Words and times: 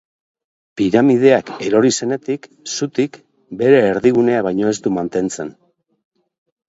Piramideak, 0.79 1.51
erori 1.65 1.91
zenetik, 1.97 2.49
zutik, 2.77 3.21
bere 3.63 3.85
erdigunea 3.93 4.41
baino 4.49 4.73
ez 4.73 4.77
du 4.87 4.95
mantentzen. 5.01 5.53